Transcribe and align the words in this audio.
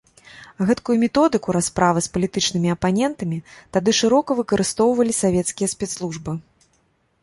Гэткую 0.69 0.95
методыку 1.03 1.55
расправы 1.57 1.99
з 2.07 2.09
палітычнымі 2.17 2.73
апанентамі 2.77 3.37
тады 3.79 3.89
шырока 4.01 4.31
выкарыстоўвалі 4.43 5.13
савецкія 5.23 5.67
спецслужбы. 5.79 6.31